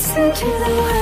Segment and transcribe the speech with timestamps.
[0.00, 0.99] Listen.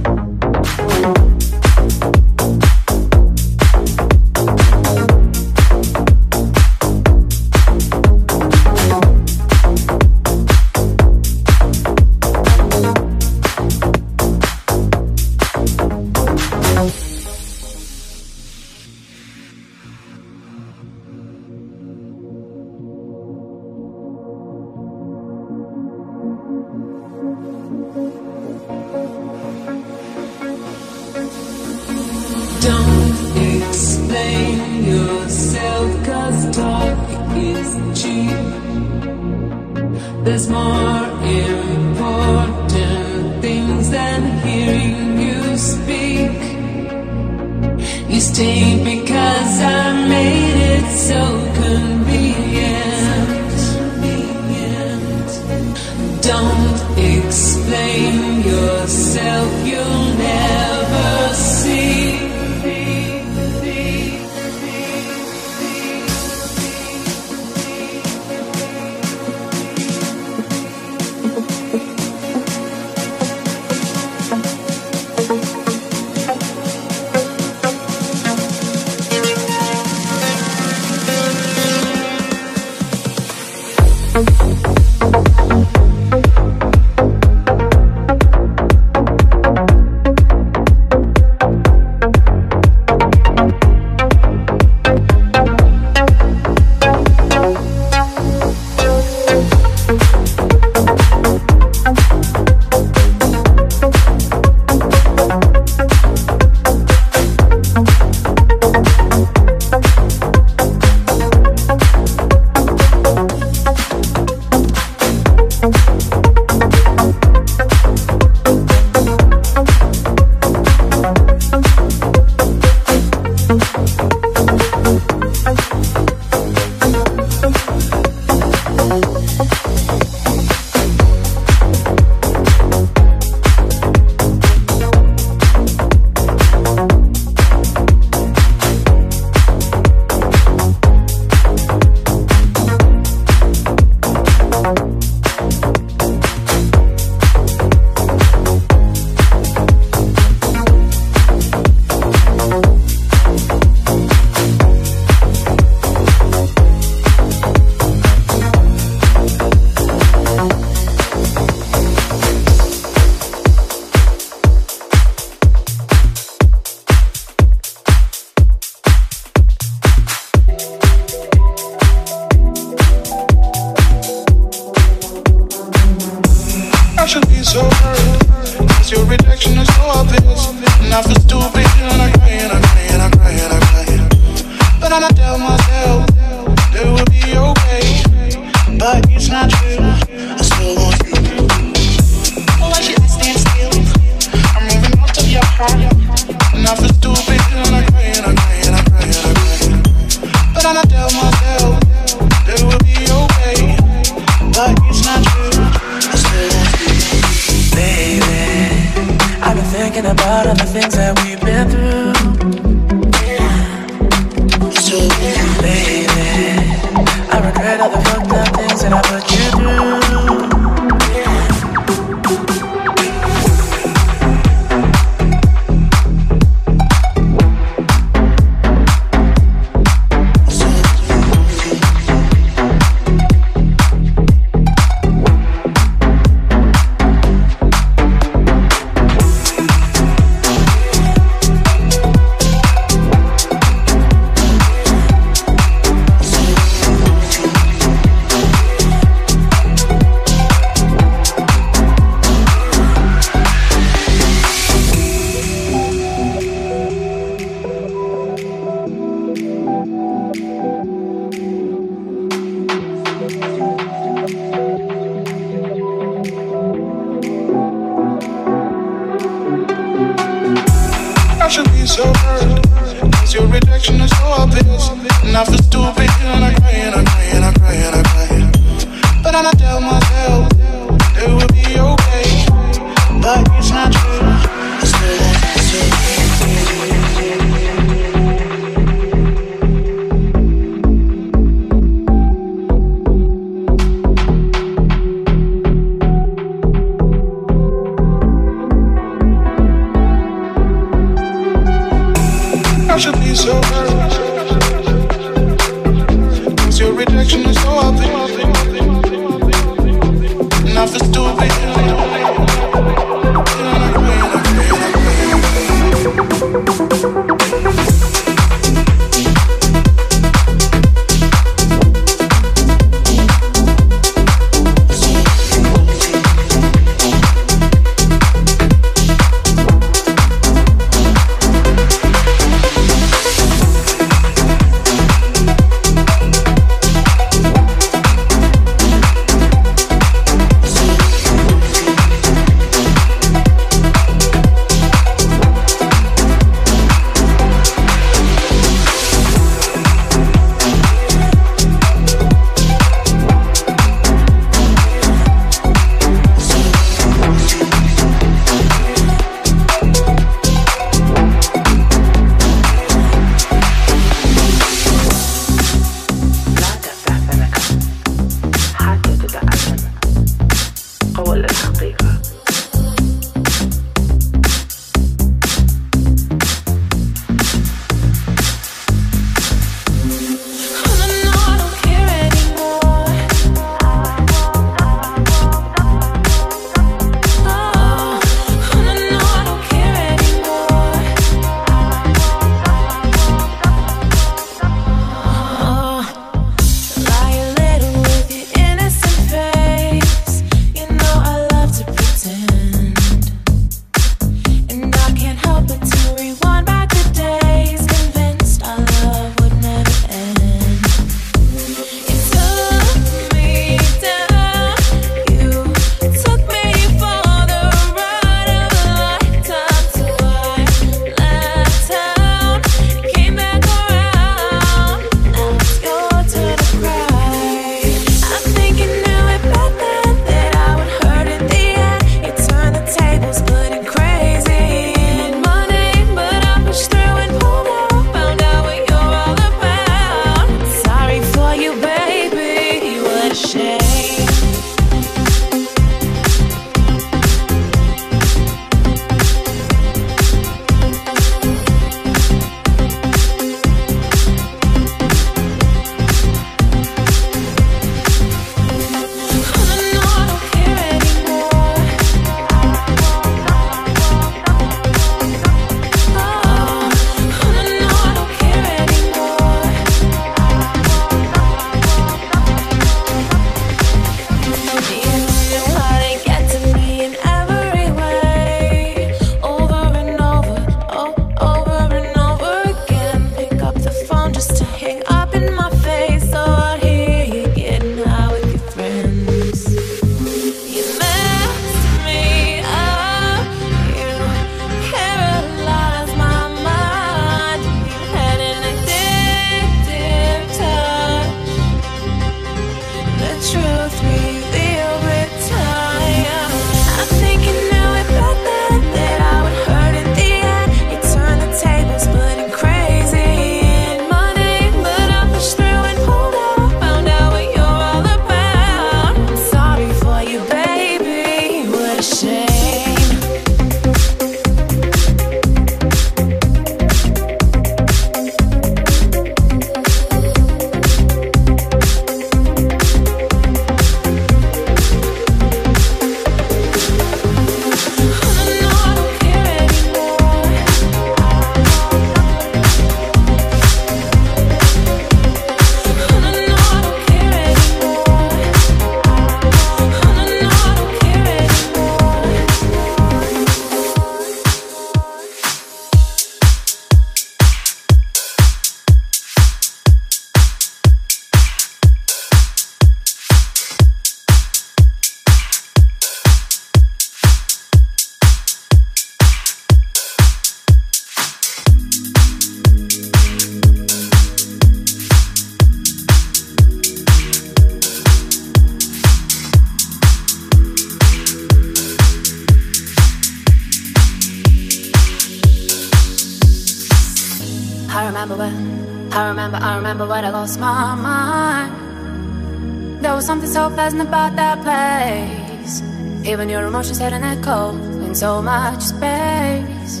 [593.94, 595.80] About that place.
[596.26, 597.70] Even your emotions had an echo
[598.04, 600.00] in so much space.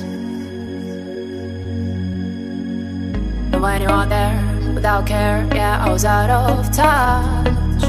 [3.52, 7.82] And when you are there without care, yeah, I was out of touch.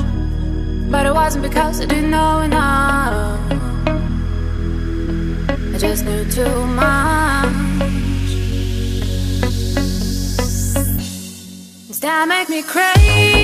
[0.92, 3.52] But it wasn't because I didn't know enough.
[5.74, 7.48] I just knew too much.
[11.88, 13.38] Does that make me crazy?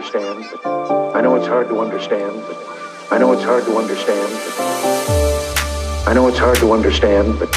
[0.00, 0.46] Understand,
[1.14, 2.42] I know it's hard to understand.
[3.10, 4.32] I know it's hard to understand.
[6.08, 7.54] I know it's hard to understand, but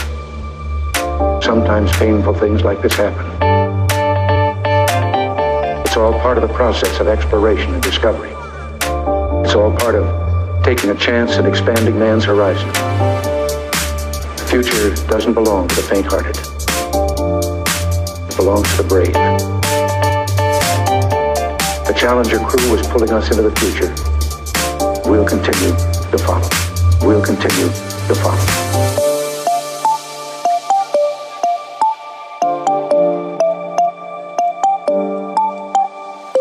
[1.42, 3.26] sometimes painful things like this happen.
[5.86, 8.32] It's all part of the process of exploration and discovery.
[9.46, 12.68] It's all part of taking a chance and expanding man's horizon.
[14.36, 16.36] The future doesn't belong to the faint-hearted.
[18.30, 19.53] It belongs to the brave.
[21.94, 23.94] The Challenger crew was pulling us into the future.
[25.08, 25.74] We'll continue
[26.10, 26.50] to follow.
[27.06, 28.42] We'll continue to follow.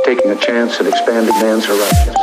[0.06, 2.21] Taking a chance at expanding man's horizons.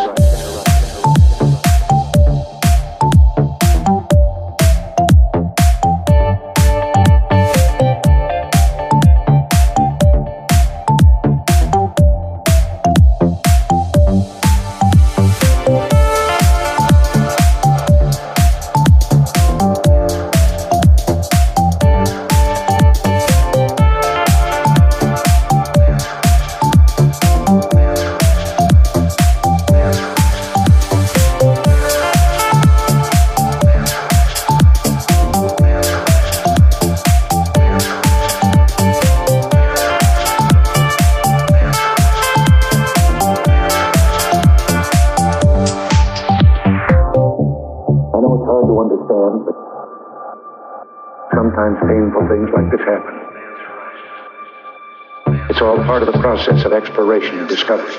[56.30, 57.93] Process of exploration and discovery.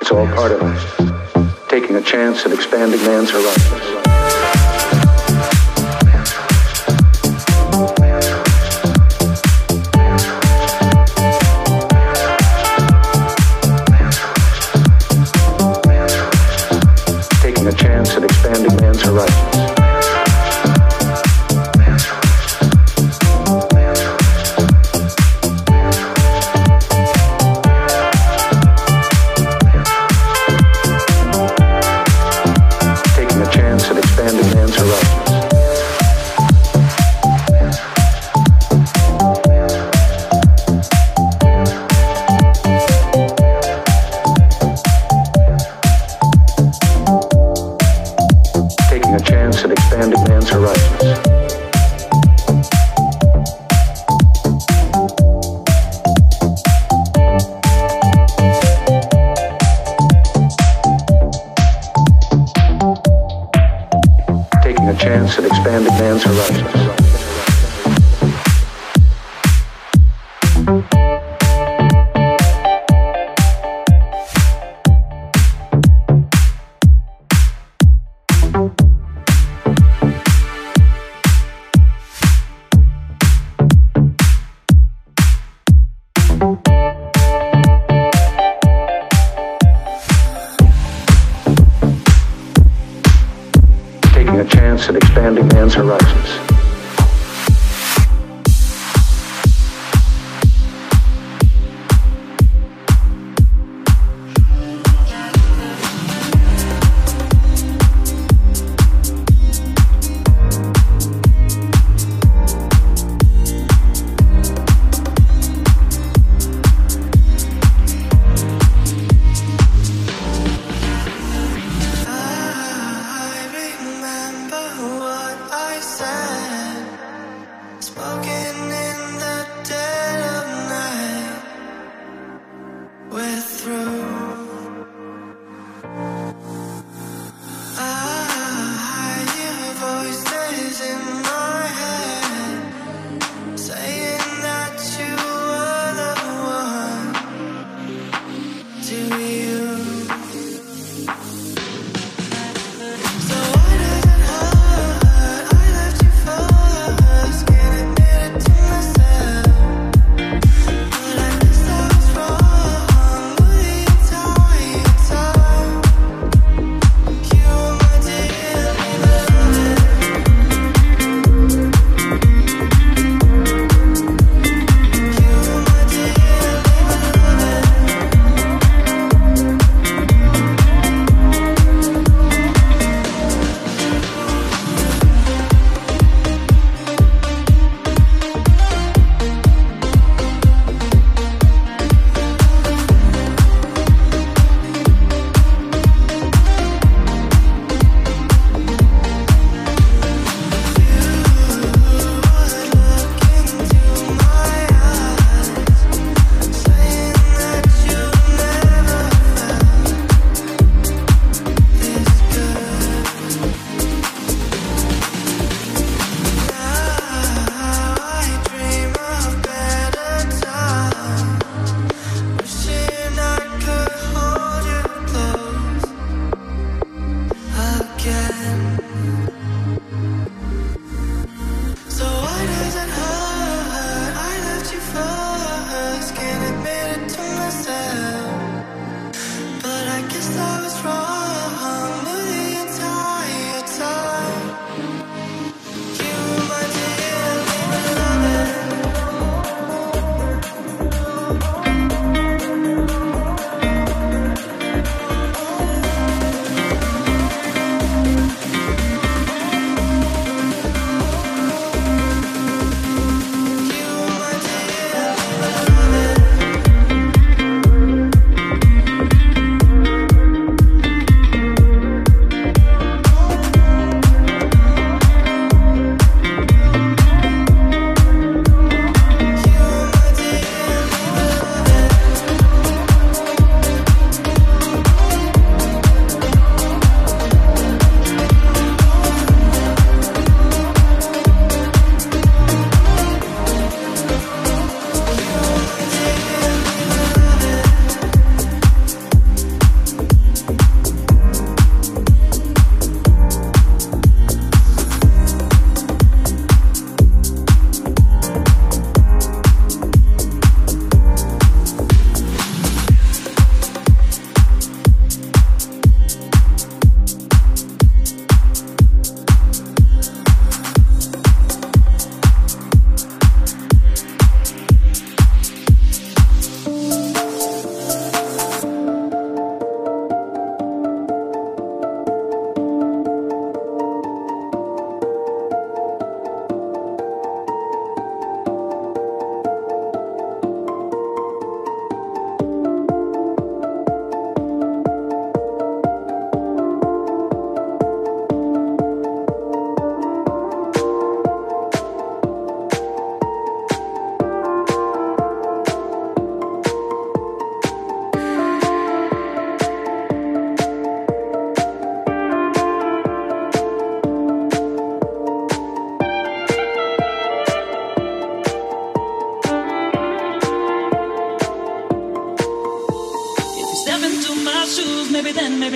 [0.00, 3.99] It's all part of taking a chance and expanding man's horizons.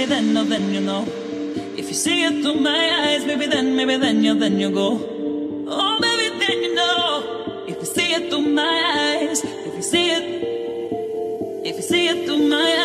[0.06, 1.04] maybe then, oh, then you know.
[1.76, 5.00] If you see it through my eyes, maybe then, maybe then, you, then you go.
[5.66, 7.64] Oh, maybe then you know.
[7.66, 10.24] If you see it through my eyes, if you see it,
[11.64, 12.83] if you see it through my eyes.